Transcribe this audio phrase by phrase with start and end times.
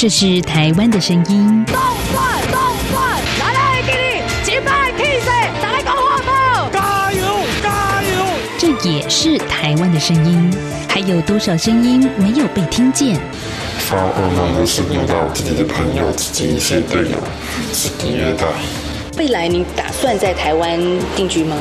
[0.00, 1.62] 这是台湾的声音。
[1.66, 1.76] 动
[2.10, 2.58] 转动
[2.90, 5.26] 转，来来给你击败 K C，
[5.60, 6.72] 打来讲话不？
[6.72, 7.20] 加油
[7.62, 8.24] 加油！
[8.56, 10.50] 这也是台湾的声音。
[10.88, 13.20] 还有多少声音没有被听见？
[13.80, 17.18] 发噩梦的是遇到自己的朋友、自己一些队友，
[17.70, 18.46] 自己虐待。
[19.18, 20.80] 未来你打算在台湾
[21.14, 21.58] 定居吗？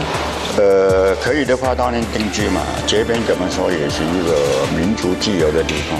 [0.56, 2.62] 呃，可以的话当然定居嘛。
[2.88, 6.00] 这边怎么说也是一个民族自由的地方。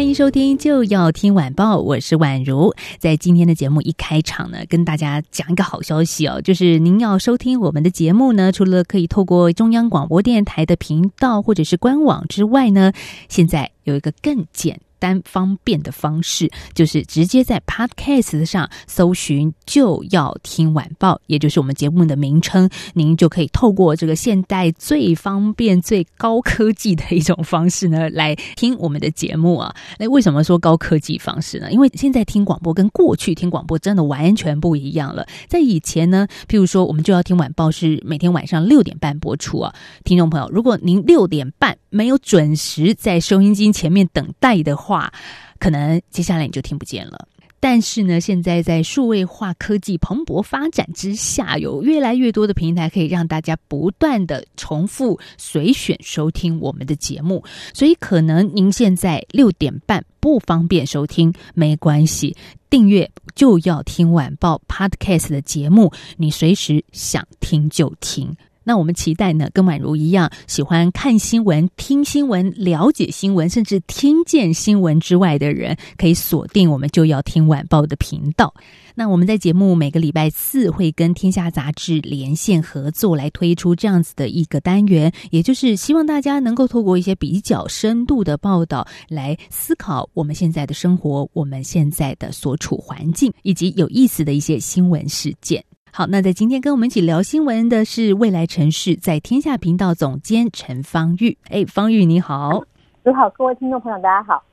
[0.00, 2.74] 欢迎收听，就要听晚报，我是宛如。
[2.98, 12.94] 在今天的节目一开场呢，跟大家讲一个好消息哦，就是您要收听我们的节目呢，除了可以透过中央广播电台的频道或者是官网之外呢，
[13.28, 14.80] 现在有一个更简。
[15.00, 29.74] 单方便的方式，就是直接在 Podcast 上搜寻“就要听晚报”，也就是我们节目的名称，您就可以透过这个现代最方便、最高科技的一种方式呢，来听我们的节目啊。
[29.98, 31.72] 那为什么说高科技方式呢？
[31.72, 35.26] 因为现在听广播跟过去听广播真的完全不一样了。
[35.48, 45.12] 在以前呢，譬如说我们就要听晚报是每天晚上六点半播出啊，听众朋友，如果您六点半没有准时在收音机前面等待的话，话
[45.60, 47.28] 可能接下来你就听不见了。
[47.62, 57.44] 但是呢，现在在数位化科技蓬勃发展之下，有越来越多的平台可以让大家不断的重复随选收听我们的节目。
[57.74, 62.34] 所以，可能您现在六点半不方便收听，没关系，
[62.70, 68.34] 订阅就要听晚报 Podcast 的节目，你随时想听就听。
[68.62, 78.52] 那我们期待呢，跟宛如一样喜欢看新闻、听新闻、了解新闻，甚至听见新闻之外的人，可以锁定我们就要听晚报的频道。
[78.94, 95.64] 那我们在节目每个礼拜四会跟天下杂志连线合作，来推出这样子的一个单元，也就是希望大家能够透过一些比较深度的报道，来思考我们现在的生活、我们现在的所处环境，以及有意思的一些新闻事件。
[95.92, 101.36] 好，那在今天跟我们一起聊新闻的是未来城市在天下频道总监陈方玉。
[101.48, 102.62] 哎，方玉你好，
[103.02, 104.44] 你好，各位听众朋友，大家好。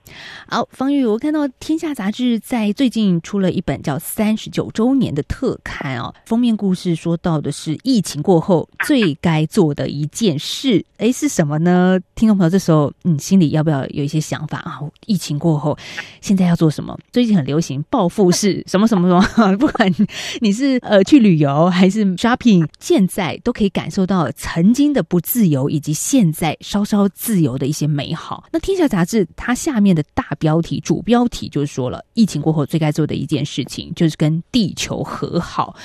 [0.48, 12.00] 好，方玉，我看到《天下》杂志在最近出了一本叫《三十九周年》的特刊哦，封面故事说到的是疫情过后最该做的一件事，哎，是什么呢？
[12.16, 14.80] 听众朋友，这时候嗯，心里要不要有一些想法啊？
[15.08, 15.78] 疫情过后，
[16.22, 16.98] 现在要做什么？
[17.12, 19.94] 最近很流行报复式什么什么什么，不管
[20.40, 28.37] 你是呃去旅游还是 shopping，现在都可以感受到曾经的不自由，以及现在稍稍自由的一些美好。
[28.52, 29.98] 那《天下》杂志它下面。
[29.98, 35.76] 的大标题、主标题就是说了，疫情过后最该做的一件事情就是跟地球和好。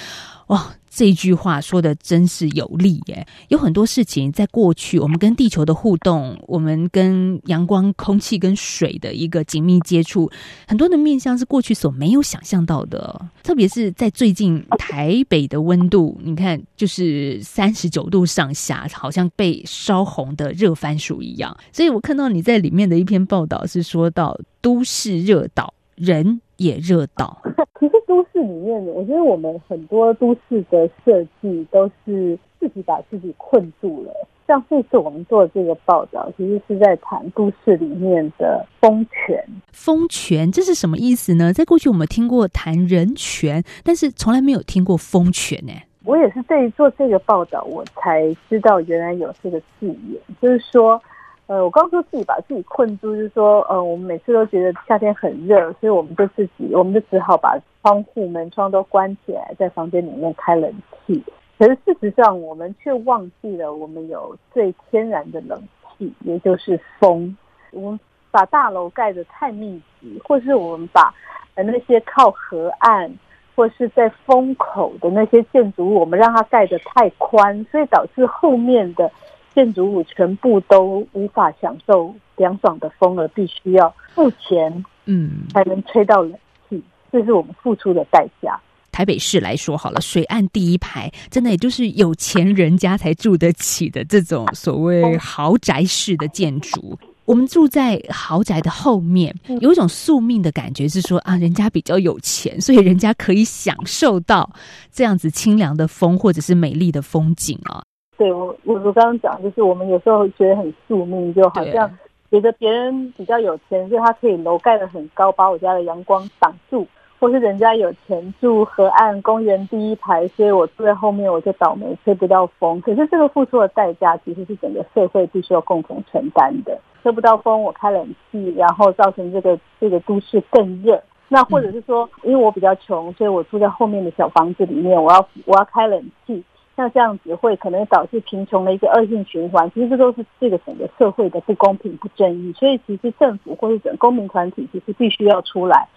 [0.49, 3.27] 哇，这句话说的真是有力耶！
[3.49, 10.31] 有很多事情在过去，我们跟地球的互动，我们跟阳光、空气跟水的一个紧密接触，
[10.69, 13.19] 很多的面向是过去所没有想象到的。
[13.43, 21.57] 特别是在最近，台北的温度，你看就是三十九度上下，好像被烧红的热番薯一样。
[21.73, 27.37] 所以我看到你在里面的一篇报道是说到都市热岛，人也热到。
[27.81, 34.13] 其实都市里面，我觉得我们很多都市的设计都是自己把自己困住了。
[34.47, 39.45] 像这次我们做这个报道，其实是在谈都市里面的风权。
[39.73, 41.53] 风权这是什么意思呢？
[41.53, 45.73] 在过去我们听过谈人权，但是从来没有听过风权呢。
[46.05, 51.03] 我也是对于做这个报道，我才知道原来有这个字眼，就是说。
[51.53, 60.73] 呃，我刚说自己把自己困住，就是说，呃，我们每次都觉得夏天很热，所以我们就自己，我们就只好把窗户门窗都关起来，在房间里面开冷
[61.07, 61.23] 气。
[61.59, 65.63] 可是事实上，我们却忘记了我们有最天然的冷
[65.99, 67.37] 气，也就是风。
[67.73, 68.01] 我们
[68.31, 71.13] 把大楼盖得太密集，或是我们把
[71.55, 73.13] 呃那些靠河岸
[73.55, 79.13] 或是在风口的那些建筑物，我们让它盖得太宽，所以导致后面的。
[79.55, 86.35] 建筑物全部都无法享受凉爽的风，而必须要付钱，嗯，才能吹到冷
[86.69, 88.59] 气，这是我们付出的代价。
[88.91, 96.99] 台北市来说好了，水岸第一排，真的也就是有钱人家才住得起的这种所谓豪宅式的建筑。
[97.25, 104.51] 我们住在豪宅的后面，有一种宿命的感觉，是说啊，人家比较有钱，所以人家可以享受到
[104.93, 107.83] 这样子清凉的风，或者是美丽的风景啊。
[108.23, 111.91] 对我我我刚刚讲，就是我们有时候觉得很宿命，就好像
[112.31, 116.87] 觉得别人比较有钱，所以他可以楼盖得很高，把我家的阳光挡住。
[117.19, 122.81] 或是人家有钱住河岸公园第一排，所以我住在后面，我就倒霉吹不到风。
[122.81, 126.77] 可是这个付出的代价，其实是整个社会必须要共同承担的。
[127.03, 131.01] 吹不到风，我开冷气，然后造成这个这个都市更热。
[131.29, 136.43] 那或者是说，因为我比较穷，所以我住在后面的小房子里面，我要我要开冷气，
[136.77, 139.71] 像这样子会可能导致贫穷的一个恶性循环。
[139.73, 142.53] 其实这都是这个整个社会的不公平、不正义。
[142.53, 145.89] 所以其实政府或者整公民团体，其实必须要出来。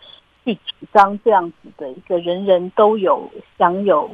[0.43, 3.27] 去主张这样子的一个人人都有
[3.57, 4.07] 享有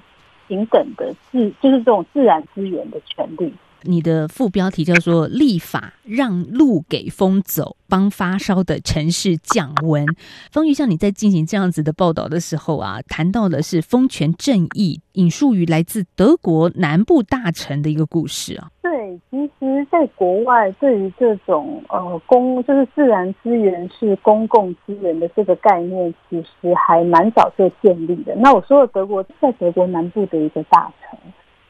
[0.48, 3.54] 平等的自，就是这种自然资源的权利。
[3.84, 10.06] 你的副标题叫做“立法让路给风走，帮发烧的城市降温”。
[10.52, 18.70] 方玉，像你在进行这样子的报道的时候啊，谈到的是风权正义，引述于来自德国南部大城的一个故事啊。
[18.82, 28.36] 对，其实，在国外，对于这种呃公就是自然资源是公共资源的这个概念，其实还蛮早就建立的。
[28.36, 31.18] 那我说的德国，在德国南部的一个大城。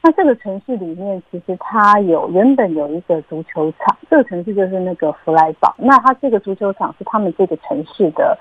[0.04, 5.72] 那这个城市里面，其实它有原本有一个足球场，这个城市就是那个弗莱堡。
[5.78, 8.36] 那它这个足球场是他们这个城市的，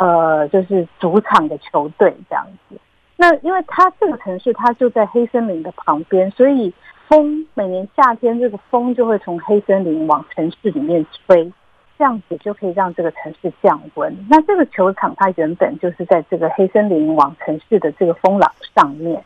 [0.00, 2.76] 呃，就是主场的球队这样子。
[3.16, 6.72] 那因为它这个城市它就在黑森林的旁边，所以
[7.08, 11.52] 风每年夏天这个风就会从黑森林往城市里面吹，
[11.98, 14.16] 这样子就可以让这个城市降温。
[14.30, 19.20] 那这个球场它原本就是在这个黑森林往城市的这个风廊上面。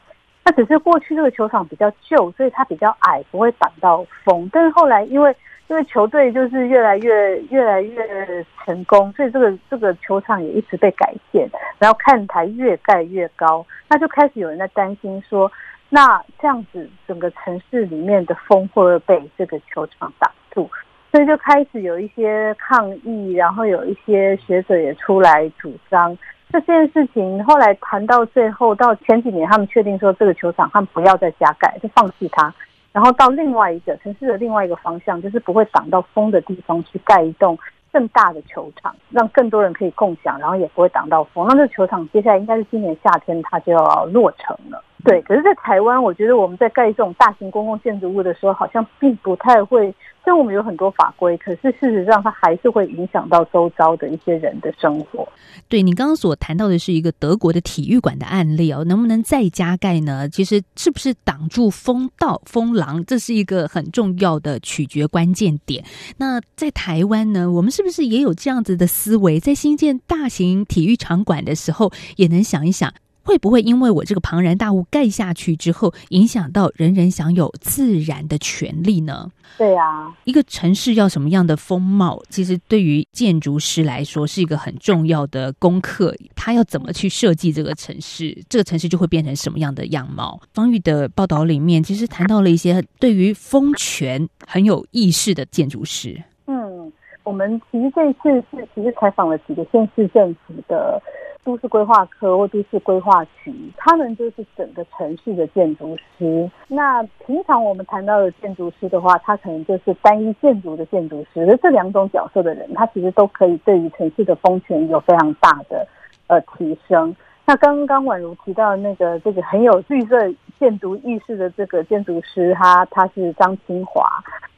[0.49, 4.49] 那只是过去这个球场比较旧，所以它比较矮，不会挡到风。
[4.53, 5.35] 但是后来因为
[5.67, 11.51] 因为球队就是越来越越来越成功，所以这个这个球场也一直被改建，
[11.81, 15.51] 然后看台越盖越高，那就开始有人在担心说，
[15.89, 20.71] 那这样子整个城市里面的风会不会被这个球场挡住？
[21.11, 26.17] 所以就开始有一些抗议，然后有一些学者也出来主张。
[26.61, 32.53] 这件事情后来谈到最后，到前几年他们确定说这个球场他们不要再加盖，就放弃它，
[32.93, 37.59] 然后到另外一个城市的另外一个方向，就是不会挡到风的地方去盖一栋
[37.93, 41.47] 更大的球场，让更多人可以共享，然后也不会挡到风。
[41.47, 44.83] 那这个球场接下来应该是今年夏天它就要落成了。
[45.07, 49.95] 对，可是，在台湾，我觉得我们在盖这种大型公共建筑物的时候，好像并不太会。
[50.25, 55.25] 虽然我们有很多法规，可是事实上，它还是会影响到周遭的一些人的生活。
[55.69, 60.29] 对你刚刚所谈到的是一个德国的体育馆的案例哦，能不能再加盖呢？
[60.29, 65.85] 其实，是不是挡住风道、风廊，这是一个很重要的取决关键点。
[66.17, 72.93] 那在台湾呢，我们是不是也有这样子的思维，在新建大型体育场馆的时候，也能想一想？
[73.27, 79.29] 会不会因为我这个庞然大物盖下去之后，影响到人人享有自然的权利呢？
[79.59, 86.15] 对啊，一个城市要什么样的风貌，其实对于建筑师来说是一个很重要的功课。
[86.37, 90.41] 他要怎么去设计这个城市，这个城市就会变成什么样的样貌。
[90.55, 96.23] 方玉的报道里面，其实谈到了一些对于风权很有意识的建筑师。
[96.47, 96.93] 嗯，
[97.25, 101.03] 我们其实这次是其实采访了几个县市政府的。
[101.47, 106.51] 都市规划科或都市规划局，他们就是整个城市的建筑师。
[106.67, 111.47] 那平常我们谈到的建筑师的话，他可能就是单一建筑的建筑师。
[111.49, 115.87] 而这两种角色的人，他其实都可以对于城市的风权有非常大的
[116.27, 117.15] 呃提升。
[117.45, 120.17] 那刚刚宛如提到那个这个很有绿色
[120.59, 124.07] 建筑意识的这个建筑师，他他是张清华。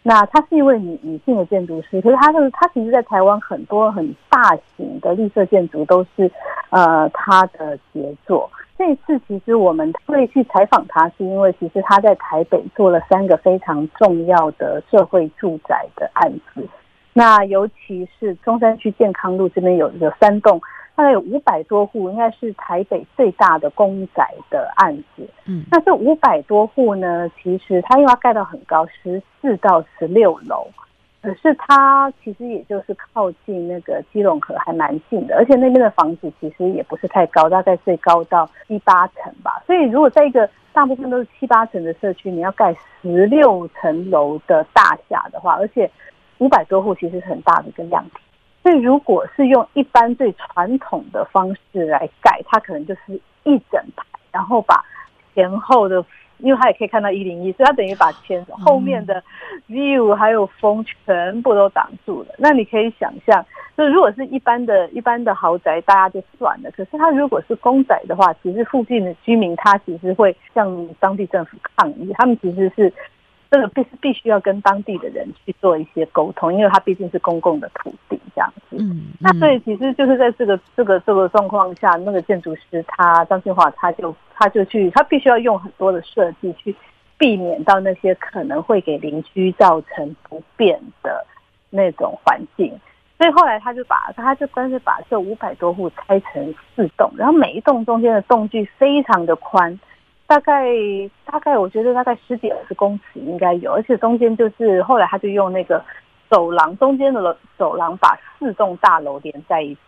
[0.01, 6.31] 那她是一位女女性的建筑师，可是她是她其实，在台湾很多很大型的绿色建筑都是，
[6.71, 8.51] 呃，她的杰作。
[8.79, 16.67] 这次其实我们会去采访她，是因为其实她在台北做了三个非常重要的社会住宅的案子，
[17.13, 20.59] 那尤其是中山区健康路这边有有三栋。
[20.99, 25.25] 大概有五百多户，应该是台北最大的公宅的案子。
[25.45, 30.67] 嗯，那这五百多户呢，其实它因为要盖到很高，十四到十六楼，
[31.23, 35.37] 可是它其实也就是靠近那个基隆河，还蛮近的。
[35.37, 39.63] 而且那边的房子其实也不是太高，大概最高到七八层吧。
[39.69, 45.89] 所以如果在一个大部分都是七八层的社区，你要盖十六层楼的大厦的话，而且
[46.39, 48.17] 五百多户其实是很大的一个量体。
[48.69, 54.85] 所以，如果是用一般最传统的方式来盖，它可能就是一整排，然后把
[55.35, 56.05] 前后的，
[56.37, 59.25] 因为它也可以看到一零一，所以它等于把前后面的
[59.71, 62.35] view 还有风全部都挡住了。
[62.37, 63.43] 那你可以想象，
[63.75, 66.71] 就如果是一般的一般的豪宅，大家就算了。
[66.73, 72.93] 可是它如果是公宅的话，其实附近的居民他其实会向当地政府抗议，他们其实是。
[73.51, 78.77] 这个必是必须要跟当地的人去做一些沟通，因为它毕竟是公共的土地这样子。
[78.79, 86.75] 嗯，那所以其实就是在这个这个这个状况下，那个建筑师他张庆华他就他就去他必须要用很多的设计去
[87.17, 91.27] 避免到那些可能会给邻居造成不便的
[91.71, 92.79] 那种环境。
[93.17, 99.77] 所以后来他就把他就干脆把这五百多户拆成四栋，然后每一栋中间的栋距非常的宽，
[100.29, 100.67] 大概
[101.25, 105.83] 大概我觉得大概十几二十公尺应该有，而且中间就是后来他就用那个
[106.31, 109.81] 走廊中间的楼走廊把四栋大楼连在一起，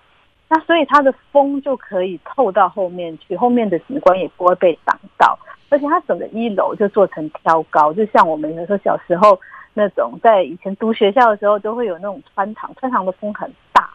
[0.48, 9.38] 那所以它的风就可以透到后面去，后面的景观也不会被挡到，而且它整个一楼就做成挑高，就像我们有时候小时候。
[9.72, 13.88] 那种在以前读学校的时候，都会有那种穿堂，穿堂的风很大，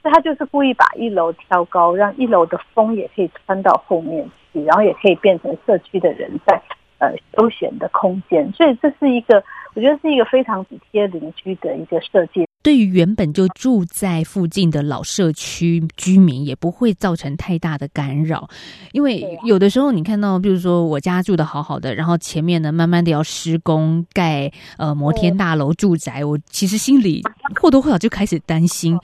[0.00, 4.24] 所以他就是故意把一楼挑高，让一楼的风也可以穿到后面
[4.56, 6.60] 去，然后也可以变成社区的人在
[6.98, 8.50] 呃休闲的空间。
[8.52, 9.42] 所以这是一个，
[9.74, 12.46] 我觉得是一个非常体贴邻居的一个设计。
[12.62, 18.48] 对于原本就住在附近的老社区居民，也不会造成太大的干扰，
[18.90, 27.22] 因为有的时候你看到，比如说我家住的好好的，然后前面呢慢慢的要施工盖呃摩天大楼住宅，我其实心里
[27.60, 28.98] 或多或少就开始担心，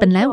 [0.00, 0.24] 本来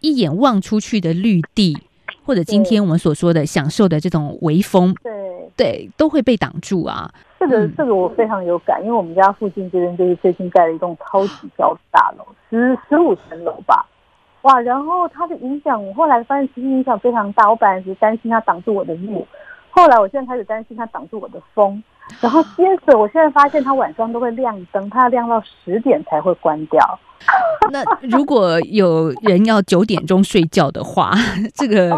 [0.00, 1.76] 一眼望出去的绿地，
[2.24, 5.12] 或者今天我们所说的享受的这种微风，对
[5.56, 7.10] 对，都会被挡住啊。
[7.38, 13.84] 这个这个我非常有感，因为我们家附近这边就是最近盖了一栋超级高的大楼，十十五层楼吧，
[14.42, 14.58] 哇！
[14.60, 17.50] 然后它的影响，我后来发现其实影响非常大。
[17.50, 19.26] 我本来只是担心它挡住我的路，
[19.70, 21.82] 后来我现在开始担心它挡住我的风，
[22.20, 26.98] 然后接着我现在发现它晚上都会亮灯，它要亮到十点才会关掉。
[27.72, 31.12] 那如果有人要九点钟睡觉的话，
[31.54, 31.90] 这个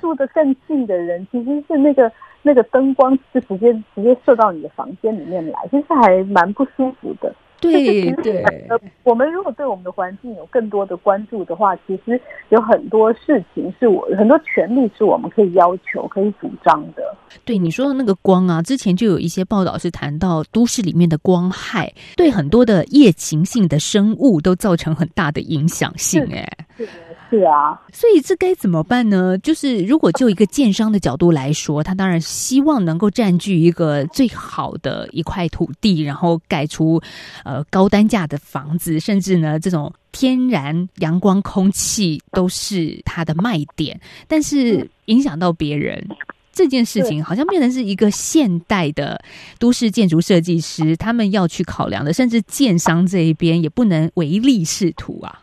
[0.00, 2.10] 住的更近的人，其实是那个。
[2.42, 7.34] 那个灯光是直接直接射到你的房间里面来，其实还蛮不舒服的。
[7.62, 17.02] 对对，呃，我们如果对我们的环境有更多的关注的话，其实有很多事情是我很多权利是我们可以要求、可以主张的。
[17.44, 26.24] 对你说的那个光啊，之前就有一些报道是谈到都市里面的光害，对很多的夜行性的生物都造成很大的影响性。
[26.32, 26.46] 哎，
[26.86, 26.88] 是
[27.28, 29.36] 是啊，所以这该怎么办呢？
[29.38, 37.02] 就是如果就一个建商的角度来说，他当然希望能够占据一个最好的一块土地，然后盖出
[37.44, 44.00] 呃高单价的房子，甚至呢这种天然阳光、空气都是它的卖点。
[44.28, 46.06] 但是影响到别人
[46.52, 49.20] 这件事情，好像变成是一个现代的
[49.58, 55.42] 都市建筑设计师他们要去考量的，甚至建商这一边也不能唯利是图啊。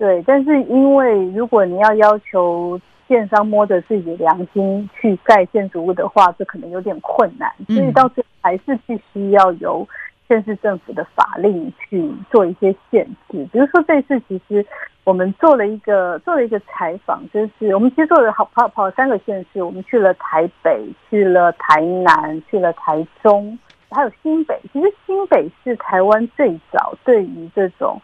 [0.00, 9.86] 对，但是因为如果你要要求建商摸着自己良心去盖建筑物的话，这可能有点困难，所以到最后还是必须要由
[10.26, 13.46] 县市政府的法令去做一些限制。
[13.52, 14.64] 比如说这次其实
[15.04, 23.58] 我们做了一个做了一个采访，就是我们其实做了好跑跑三个县市，我们去了台北，去了台南，去了台中，
[23.90, 24.58] 还有新北。
[24.72, 28.00] 其实新北是台湾最早对于这种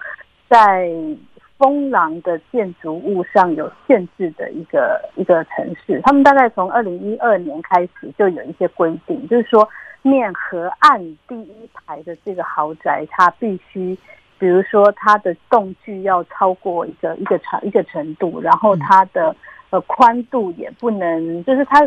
[0.47, 0.91] 在
[1.59, 9.67] 风廊的建筑物上有限制的一个一个城市，他们大概从二零一二年开始就有一些规定，就是说
[10.03, 13.97] 面河岸第一排的这个豪宅，它必须，
[14.39, 19.35] 比如说它的栋距要超过一个一个长一个程度，然后它的
[19.71, 21.81] 呃宽度也不能，就是它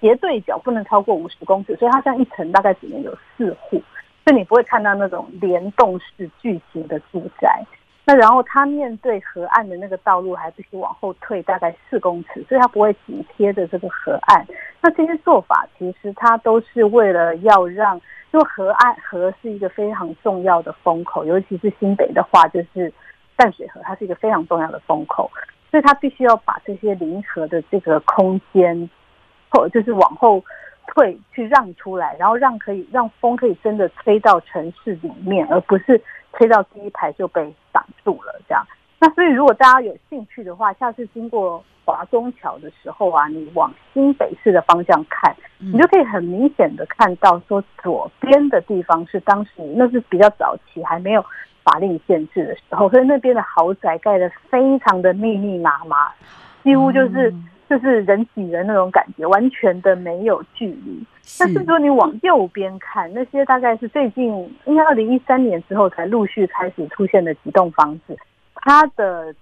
[0.00, 3.82] 斜对角不能超过五十公尺，所以它这样一层大概只能有四户，
[4.24, 7.62] 所以你不会看到那种联动式巨型的住宅。
[8.10, 14.44] 那然后它面对河岸的那个道路还必须往后退大概四公尺，所以它不会紧贴着这个河岸。
[14.80, 17.94] 那这些做法其实它都是为了要让，
[18.32, 22.92] 因为河岸河是一个非常重要的风口，尤其是新北的话，就是
[23.36, 25.30] 淡水河，它是一个非常重要的风口，
[25.70, 28.90] 所以它必须要把这些临河的这个空间，
[29.50, 30.42] 或就是往后
[30.88, 36.02] 退去让出来，然后让可以让风可以真的吹到城市里面，而不是。
[36.32, 38.64] 推到第一排就被挡住了，这样。
[38.98, 51.24] 那所以如果大家有兴趣的话，下次经过华中桥的时候啊，你往新北市的方向看，你就可以很明显的看到，说左边的地方是当时那是比较早期还没有
[51.62, 56.12] 法令限制的时候，所以那边的豪宅盖的非常的密密麻麻，
[56.62, 57.34] 几乎就是。
[57.70, 61.00] 就是人挤人那种感觉，完全的没有距离。
[61.38, 64.26] 但是说你往右边看，那些大概是最近
[64.64, 68.18] 应该二零一三年之后才陆续开始出现的几栋房子，
[68.56, 69.32] 它的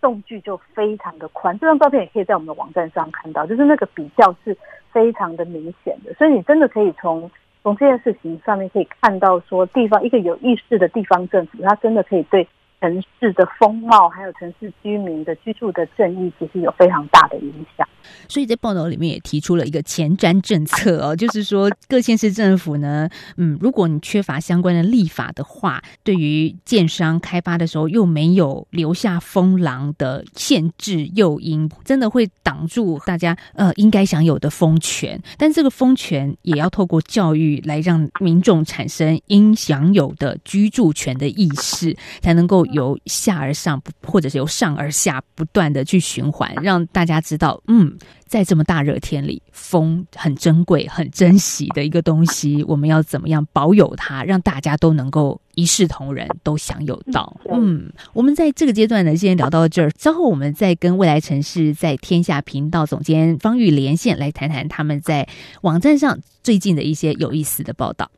[0.00, 1.58] 栋距就非常的宽。
[1.58, 4.56] 这张照片也可以在我们的网站上看到，就是那个比较是
[4.92, 6.14] 非常的明显的。
[6.14, 7.28] 所以你真的可以从
[7.64, 12.46] 从这件事情上面可以看到，说地方一个有意识的地方政府，它真的可以对
[12.82, 17.88] 城市的风貌，还有城市居民的居住的正义，其实有非常大的影响。
[18.28, 35.22] 所以在报道里面也提出了一个前瞻政策哦， 就是说各县市政府呢，嗯，如果你缺乏相关的立法的话，对于建商开发的时候又没有留下风廊的限制诱因，真的会挡住大家呃应该享有的风权。
[35.38, 47.96] 但这个风权也要透过教育来让民众产生应享有的居住权的意识，才能够由下而上，或者是由上而下不断的去循环，让大家知道，嗯。
[48.32, 57.36] 在这么大热天里，风很珍贵、很珍惜的一个东西，我们要怎么样保有它，让大家都能够一视同仁，都享有到？
[57.52, 65.28] 嗯，我们在这个阶段呢，先聊到这儿，之后我们再跟未来城市在天下频道总监方玉连线，来谈谈他们在
[65.60, 68.10] 网站上最近的一些有意思的报道。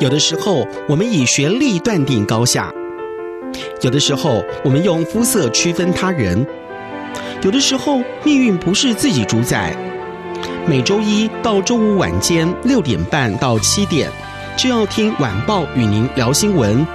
[0.00, 2.72] 有的时候，我们以学历断定高下；
[3.80, 6.46] 有的时候，我们用肤色区分他人。
[7.42, 9.76] 有的时候，命运不是自己主宰。
[10.66, 14.08] 每周一到周五晚间六点半到七点，
[14.56, 16.86] 就要听晚报与您聊新闻、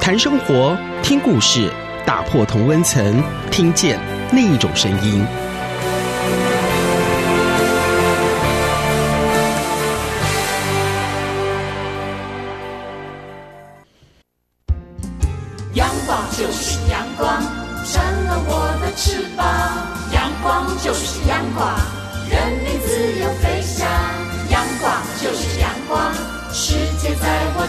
[0.00, 1.68] 谈生活、听故事，
[2.06, 3.98] 打破同温层，听见
[4.32, 5.47] 另一种声音。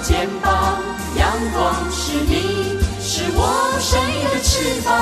[0.02, 0.82] 肩膀。
[1.18, 4.96] 阳光是你，是我生命的翅膀。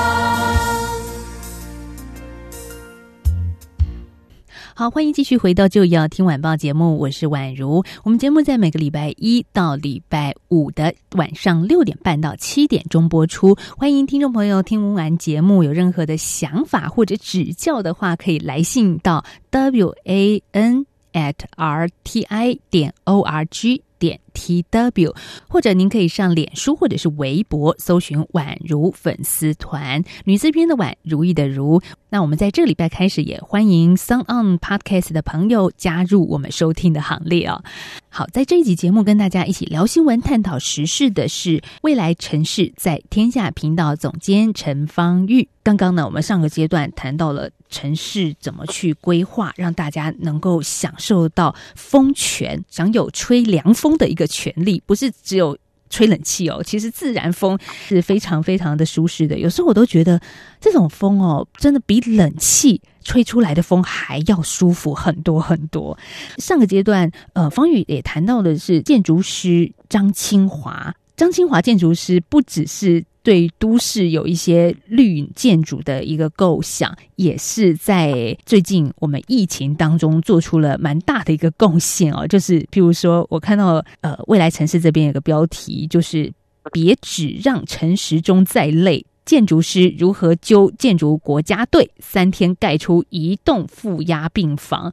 [4.74, 7.84] 好，欢迎继续回到就要听晚报节目，我是宛如。
[8.04, 13.56] 我们节目在每个礼拜一到礼拜五的晚上六点半到七点钟播出。
[13.76, 25.12] 欢迎听众朋友听完节目有任何的想法或者指教的话，可以来信到 w a n at r t i 点 o r g 点 t w，
[25.48, 31.82] 或者您可以上脸书或者是微博搜寻“宛如粉丝团”，女字边的宛，如意的如。
[32.10, 37.62] 那我们在这礼拜开始也欢迎 Sun On Podcast 的朋友加入我们收听的行列哦。
[38.08, 45.48] 好，在这一集节目跟大家一起聊新闻、探讨时事的是未来城市在天下频道总监陈芳玉。
[45.62, 55.58] 刚刚呢，我们上个阶段谈到了城市怎么去规划，让大家能够享受到风泉，享有吹凉风的一个权利，不是只有。
[55.90, 59.38] 吹冷气哦，其实自然风是非常非常的舒适的。
[59.38, 60.20] 有时候我都觉得
[60.60, 65.98] 这种风哦，真的比冷气吹出来的风还要舒服很多很多。
[66.36, 70.94] 上个阶段，呃，方宇也谈到的是建筑师张清华。
[71.16, 82.26] 张清华建筑师不只是对都市有一些绿建筑的一个构想，也是在最近我们疫情当中做出了蛮大的一个贡献哦。
[82.26, 86.32] 就是譬如说，我看到呃未来城市这边有个标题，就是
[86.72, 89.04] 别只让陈时中再累。
[89.28, 94.90] 建筑师如何揪建筑国家队三天盖出一栋负压病房？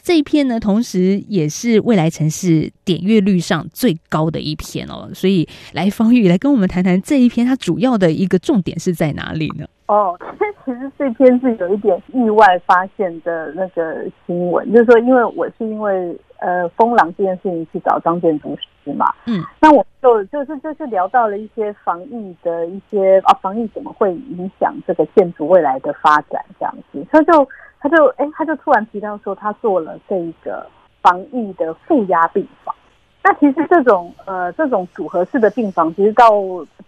[0.00, 5.10] 这一篇呢，同时也是未来城市点阅率上最高的一篇哦。
[5.12, 9.66] 所以，来方玉来跟我们谈谈这一篇，它主要的一个重点是在哪里呢？
[9.92, 10.18] 哦，
[10.64, 27.46] 其实这篇是有一点意外发现的那个新闻，就是说，因为我是因为呃风狼这件事情去找张建筑师嘛，嗯，那我就就是就是聊到了一些防疫的一些啊，防疫怎么会影响这个建筑未来的发展这样子，他就
[27.78, 30.66] 他就哎他就突然提到说，他做了这一个
[31.02, 32.74] 防疫的负压病房。
[33.22, 36.32] 那其实这种呃这种组合式的病房，其实到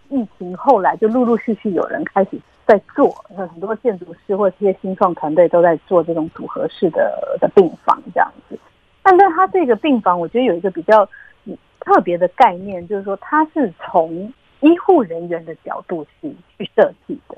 [0.09, 2.31] 疫情后来就陆陆续续有人开始。
[2.67, 8.57] 在做，很多建筑师或这些新创团队都在做这种组合式的的病房这样子。
[9.03, 11.07] 但是它这个病房，我觉得有一个比较
[11.79, 17.37] 特别的概念，就是说它是从医护人员的角度去去设计的。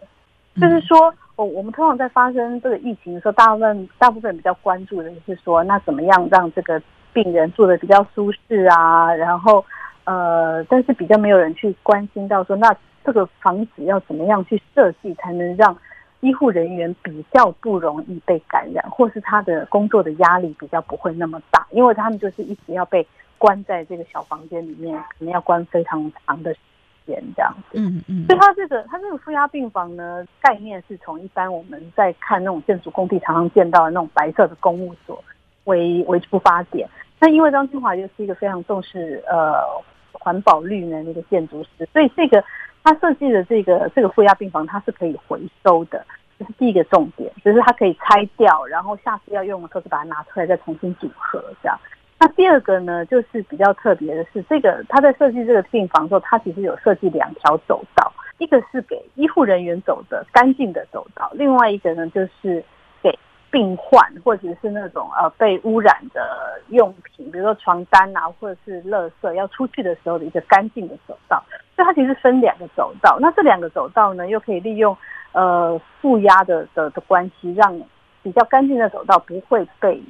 [0.62, 9.14] 就是说，我我们通常在发生这个疫情的时候，大部分大部分比较关注的是说，那怎么样让这个病人住的比较舒适啊？
[9.14, 9.66] 然后
[10.06, 12.74] 呃，但是比较没有人去关心到说那。
[13.08, 15.74] 这个房子要怎么样去设计，才能让
[16.20, 21.66] 医护人员比较不容易被感染，或是他的工作的压力比较不会那么大？
[21.72, 26.60] 因为他们就是一直要被关在这个小房间里面，可能要关非常长的时
[27.06, 27.80] 间这样子。
[27.80, 28.26] 嗯嗯。
[28.26, 35.24] 所以他这个他这个负压病房呢，概念是从一般我们在看那种建筑工地常常见到的那种白色的公务所
[35.64, 36.86] 为为出发点。
[37.22, 39.64] 那因为张清华又是一个非常重视呃
[40.12, 42.44] 环保绿能的一个建筑师，所以这个
[42.88, 46.06] 他设计的这个这个负压病房，它是可以回收的，
[46.40, 51.78] 这是第一个重点，就是它可以拆掉，然后下次要用的时候就把它拿出来再重新组合这样。
[52.18, 62.64] 那第二个呢，就是比较特别的是，这个他在设计这个病房的时候，他其实有设计两条走道，一个是给医护人员走的干净的走道，另外一个呢就是
[63.04, 63.14] 给
[63.52, 71.44] 病患或者是那种呃被污染的用品，比如说床单啊或者是垃圾要出去的时候的一个干净的走道。
[71.78, 74.98] 所以它其实分两个走道，那这两个走道呢又可以利用
[75.32, 77.80] 呃负压的的的关系，让
[78.24, 80.02] 比较干净的走道不会被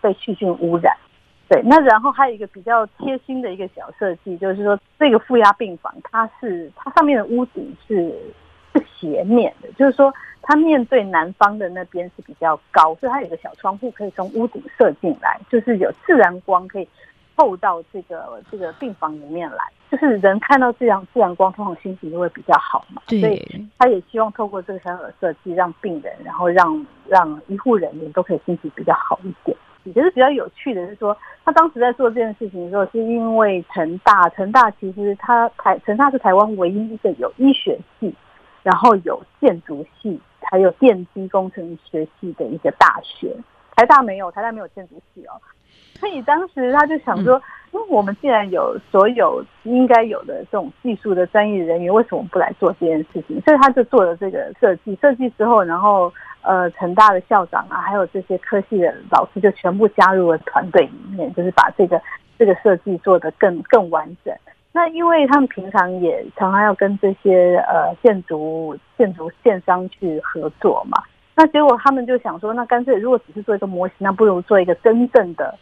[0.00, 0.96] 被细菌污染。
[1.46, 8.10] 对，那然后还有一个比较贴心的一个小设计，就是说这个负压病房，它是它上面的屋顶是
[8.72, 16.88] 是斜面的，就是说它面对南方的那边是比较高，所以它有个小窗户可以从屋顶射进来，就是有自然光可以
[17.40, 23.00] 透到这个这个病房里面来，就是人看到自然自然光，通常心情就会比较好嘛。
[23.06, 29.56] 所以他也希望透过这个小小的设计，让病人，然后让让医护人员都可以心情比较好一点。
[29.84, 38.14] 其实比较有趣的是说，他当时在做这件事情的时候，是因为成大，成大其实他台成大是台湾唯一一个有医学系，
[38.62, 43.34] 然后有建筑系，还有电机工程学系的一个大学。
[43.76, 45.32] 台大没有，台大没有建筑系哦。
[46.00, 53.40] 所以当时他就想说，因为我们既然有所有应该有的这种技术的专业人员，为什么不来做这件事情？
[53.42, 54.98] 所以他就做了这个设计。
[55.00, 56.12] 设计之后，然后。
[56.42, 62.00] 呃，成大的校长啊，还有这些科系的老师，就全部加入了团队里面，就是把这个
[62.38, 64.34] 这个设计做得更更完整。
[64.72, 71.02] 那因为他们平常也常常要跟这些呃建筑建筑建商去合作嘛，
[71.34, 75.54] 那结果他们就想说，那干脆如果只是做一个模型，那不如做一个真正的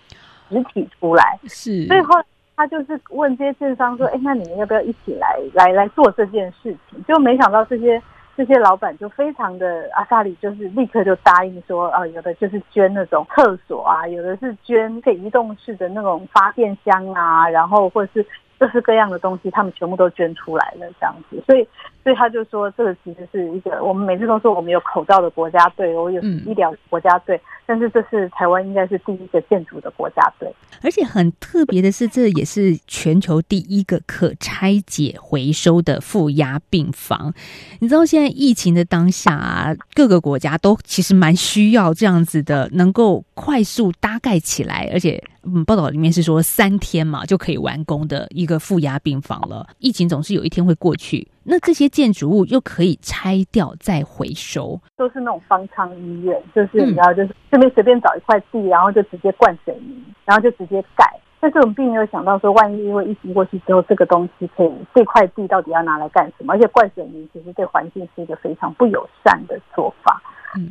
[0.48, 1.38] 实体出来。
[1.44, 2.24] 是，所以后来
[2.56, 7.02] 他就是问这些建商说，哎，那你们要不要一起来来来做这件事情？
[7.06, 8.02] 就没想到这些。
[8.38, 18.24] 这些老板就非常的阿萨里，就是立刻就答应说，啊，有的就是捐那种厕所啊，有的是捐可以移动式的那种发电箱啊，然后或者是
[18.59, 21.42] 各式各样的东西，他们全部都捐出来了这样子。
[21.47, 21.66] 所以，
[22.03, 30.53] 所以他就说，这个其实是一个我们每次都说我们有口罩的国家队，我有医疗国家队，但是这是台湾应该是第一个建筑的国家队。
[30.83, 37.33] 而且很特别的是，这也是全球第一个可拆解回收的负压病房。
[37.81, 49.66] 你知道，现在疫情的当下啊，各个国家都其实蛮需要这样子的，能够快速搭盖起来，而且嗯，报道里面是说三天嘛就可以完工的一个负压病房了。
[49.79, 61.05] 疫情总是有一天会过去，那这些建筑物又可以拆掉再回收，都是那种方舱医院，就是你知道，就是这边随便找一块地，然后就直接灌水泥，然后就直接盖。
[61.40, 66.53] 但是我们并没有想到说，万一因为疫情过去之后，这个东西可以这块地到底要拿来干什么？
[66.53, 70.20] 而且灌水泥其实对环境是一个非常不友善的做法，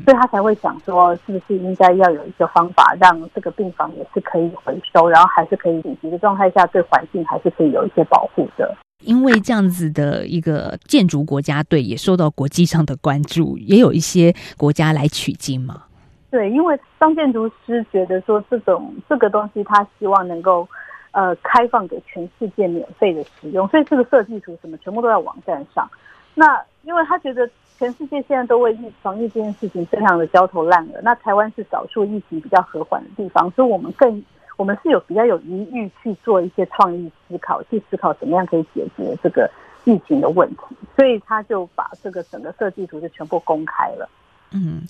[0.06, 8.76] 所以他才会想说，是不是应该要有一个方法，让这个病房也是可以回收，然后还是可以紧急的状态下对环境还是可以有一些保护的。
[9.04, 15.84] 因为这样子的一个建筑国家队也受到国际上的关注，也有一些国家来取经嘛。
[16.32, 20.68] 对，因为当建筑师觉得说这种这个东西，他希望能够
[21.12, 25.88] 呃开放给全世界免费的使用，所以这个设计图什么全部都在网站上。
[26.34, 34.24] 那因为他觉得全世界现在都为疫防疫这件事情非常的焦头烂额，那台湾是少数疫情比较和缓的地方，所以我们更
[34.58, 39.50] 我们是有比较有余裕去做一些创意思考，去思考怎么样可以解决这个
[39.86, 44.10] 疫情的问题，所以他就把这个整个设计图就全部公开了。
[44.52, 44.82] 嗯，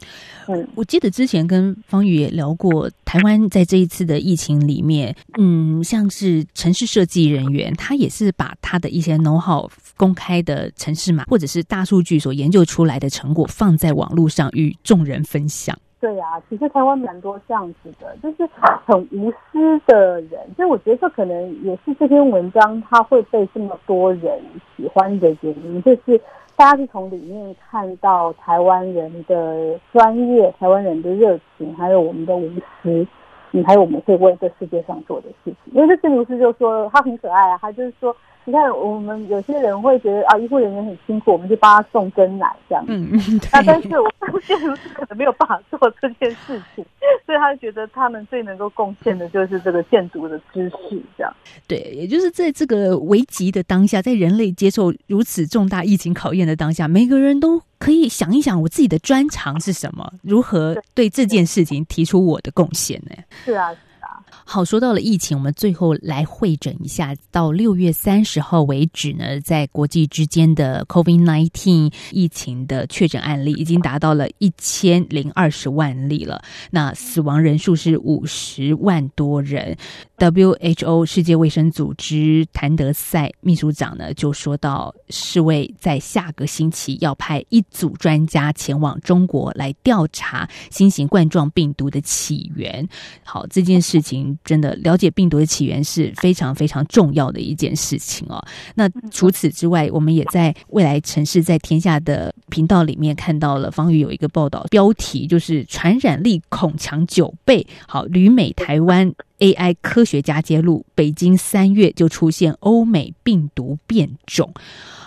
[0.47, 9.67] 嗯，我记得之前跟方宇也聊过，台湾在这一次的疫情里面，嗯，像是城市设计人员，他也是把他的一些 know how
[9.97, 15.75] 公开的城市码，或者是大数据所研究出来的成果，放在网络上与众人分享。
[15.99, 18.49] 对啊，其实台湾蛮多这样子的，就是
[18.85, 24.39] 很无私的人，所以我觉得这可能也是这篇文章它会被这么多人
[24.75, 26.21] 喜欢的原因，就是。
[26.55, 32.49] 大家是从里面看到台湾人的专业、台湾人的热情，还有我们的无
[32.81, 33.05] 私，
[33.51, 35.73] 嗯，还有我们可以为这世界上做的事情。
[35.73, 38.15] 因为这建筑师就说他很可爱啊，他就是说。
[38.47, 42.85] 你看，我们有些人会觉得啊，医护人员很辛苦，我们就帮他送真奶这样。
[42.87, 43.41] 嗯 嗯。
[43.51, 46.85] 那但是我们建筑师可能没有办法做这件事情，
[47.25, 51.33] 所以他就觉得他们最能够贡献的就是这个建筑的知识，这样。
[51.67, 63.13] 对，也就是在这个危急的当下，在人类接受如此重大疫情考验的当下，每个人都可以想一想，我自己的专长是什么，如何对这件事情提出我的贡献呢？
[63.43, 64.16] 是啊是啊。
[64.45, 79.77] 好，说到了疫情，我们最后来会诊一下，到六月三十号为止呢，在国际之间的 COVID-19 疫情的确诊案例已经达到了一千零二十万例了，那死亡人数是五十万多人。
[80.17, 92.87] WHO 世界卫生组织谭德赛秘书长呢就说到，世卫在下个星期要派一组专家前往中国来调查新型冠状病毒的起源。
[93.23, 98.43] 好，这件事情真的了解病毒的起源是非常非常重要的一件事情哦。
[98.75, 107.65] 那除此之外，我们也在未来城市在天下的频道里面看到了方宇有一个报道，标题就是“传染力恐强九倍”。
[107.87, 109.13] 好，旅美台湾。
[109.39, 114.51] AI 科学家揭露，北京三月就出现欧美病毒变种。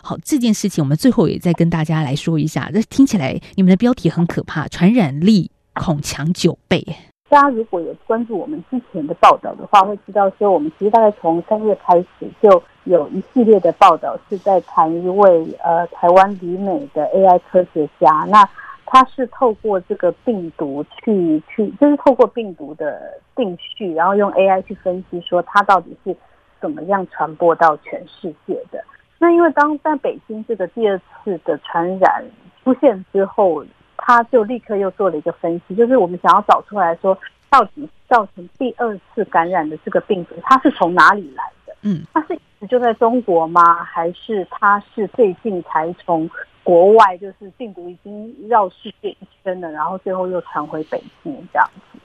[0.05, 2.71] 好，这件事情我们最后也再跟大家来说一下。
[2.73, 6.87] 这听起来你们的标题很可怕，传染力恐强九倍。
[7.31, 18.27] 大家如果有关注我们之前的报道的话，会知道说，我们其实大概从三月开始就有一系列的报道是在谈一位呃台湾旅美的 AI 科学家。
[18.29, 18.47] 那
[18.85, 23.01] 他是透过这个病毒去去，就是透过病毒的
[23.37, 26.17] 定序，然后用 AI 去分析，说它到底是
[26.61, 28.83] 怎么样传播到全世界的。
[29.21, 32.25] 那因为当在北京这个第二次的传染
[32.65, 33.65] 出现之后，
[34.01, 37.17] 他就立刻又做了一个分析，就是我们想要找出来说，
[37.49, 41.75] 到底造成第二次感染的这个病毒，它是从哪里来的？
[41.83, 43.85] 嗯，它是一直就在中国吗？
[43.85, 46.29] 还是它是最近才从？
[46.63, 51.99] 国外就是病毒已经绕世界一圈了，然后最后又传回北京这样子。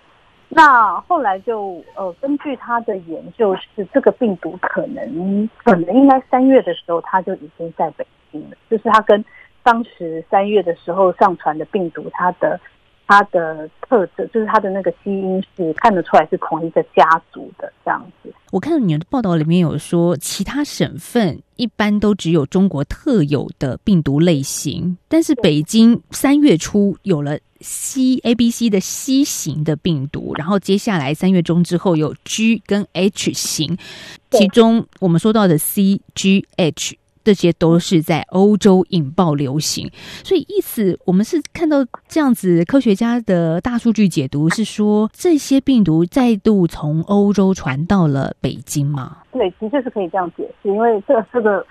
[0.48, 9.24] 那后来就呃，根据他的研究，是这个病毒可能可能应该三月的时候他就已经在北京了，就是他跟
[9.66, 12.58] 当时三月的时候上传的病毒，它的。
[13.08, 18.34] 它的特质就是它的那个基因是看得出来是同一个家族的这样子。
[18.52, 33.78] 我看到你的报道里面有说，其他省份一般都只有中国特有的病毒类型，但是北京三月初有了 C A B C 的 C 型的病毒，然后接下来三月中之后有 G 跟 H 型，
[34.32, 36.98] 其中我们说到的 C G H。
[37.26, 39.90] 这些都是在欧洲引爆流行，
[40.24, 49.18] 所以意思我们是看到这样子，科学家的大数据解读是说，这些病毒再度从欧洲传到了北京吗？
[49.32, 51.66] 对，的确是可以这样解释，因为这个这个，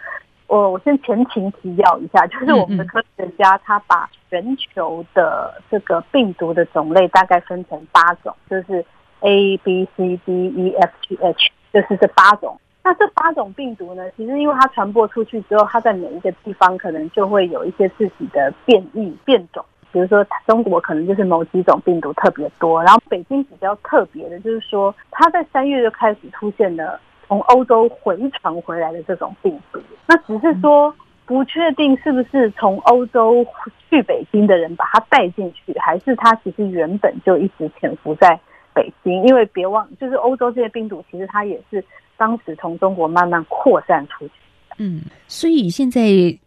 [0.49, 8.85] 我我先前情提要一下，就是我们的科学家他把全球的这个病毒的种类大概分成八种，就是
[9.21, 12.59] A B C D E F G H，就是这八种。
[12.87, 14.11] 那这八种病毒呢？
[14.15, 19.65] 其实因为它传播出去之后，它在每一个地方可能就会有一些自己的变异变种。
[19.91, 29.81] 比如说中国可能就是某几种病毒特别多，然后北京比较特别的就是说，它在三月就开始出现了从欧洲回传回来的这种病毒。
[30.07, 30.95] 那只是说
[31.25, 33.47] 不确定是不是从欧洲
[33.89, 38.39] 去北京的人把它带进去，还是它其实原本就一直潜伏在
[38.75, 39.23] 北京。
[39.23, 41.83] 因为别忘，就是欧洲这些病毒其实它也是。
[42.17, 44.35] 当时从中国慢慢扩散出去。
[44.79, 46.03] 嗯，所以现在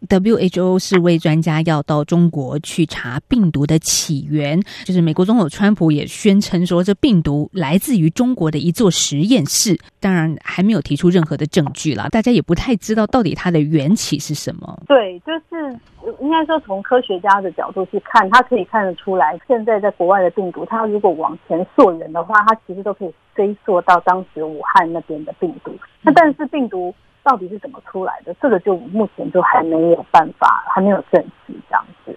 [0.08, 4.60] WHO 是为专家要到中国去查病毒的起源。
[4.84, 9.78] 就是美国总统川普也宣称说，这病毒来自于中国的一座实验室。
[10.00, 14.82] 当然还没有提出任何的证据啦，大家也不太知道到底它的缘起是什么。
[14.86, 15.78] 对，就是
[16.20, 25.72] 应该说从科学家的角度去看，他可以看得出来，现在在国外的病毒，它如果往前溯源的话，它其实都可以追溯到当时武汉那边的病毒。
[26.02, 26.94] 那但是病毒。
[27.28, 28.34] 到底是怎么出来的？
[28.40, 32.16] 这个就目前就还没有办法，还没有证实这样子。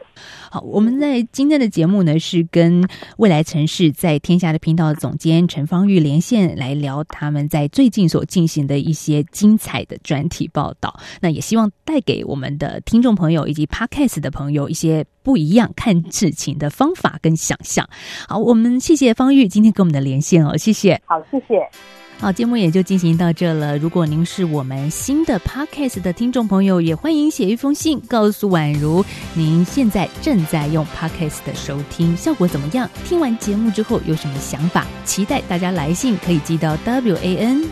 [0.50, 10.97] 好，我们在今天的节目呢，是跟未来城市在天下的频道总监陈芳玉连线来聊他们在最近所进行的一些精彩的专题报道。
[11.19, 17.86] 那也希望带给我们的听众朋友以及 Podcast 的朋友一些不一样看事情的方法跟想象。
[18.30, 21.02] 好，我们谢谢方玉今天跟我们的连线哦，谢谢。
[21.06, 21.69] 好，谢谢。
[22.22, 23.76] 好，节目也就进行到这了。
[23.80, 29.04] 如果您是我们新的 podcast 的听众朋友，也欢迎写一封信告诉宛如，
[29.34, 32.88] 您现在正在用 podcast 的收听效果怎么样？
[33.06, 34.86] 听完节目之后有什么想法？
[35.04, 37.64] 期待大家来信，可以寄到 w a n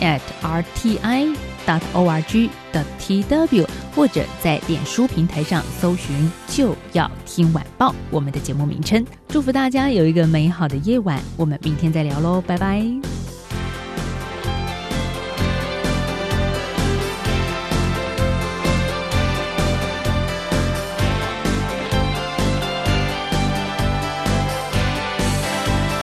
[0.00, 1.26] at r t i
[1.66, 9.04] dot o r g 的 t w，或者在脸书平台上搜寻就要听晚报，我们的节目名称。
[9.26, 12.86] 祝福大家有一个美好的夜晚，我们明天再聊喽，拜拜。